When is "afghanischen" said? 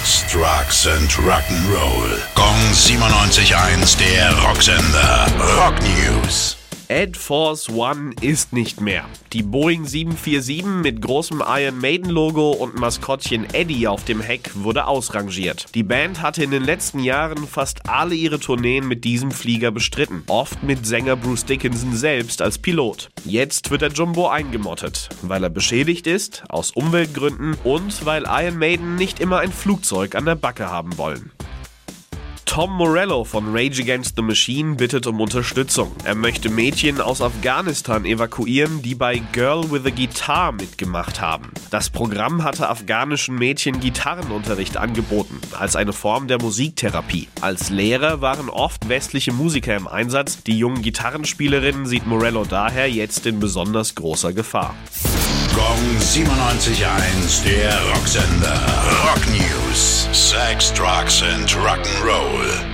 42.68-43.36